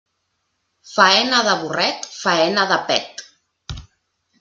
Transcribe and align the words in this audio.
Faena 0.93 1.43
de 1.49 1.55
burret, 1.61 2.11
faena 2.23 2.67
de 2.75 2.83
pet. 2.91 3.27